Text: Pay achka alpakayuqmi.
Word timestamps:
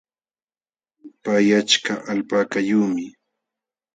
Pay 1.23 1.47
achka 1.59 1.93
alpakayuqmi. 2.11 3.05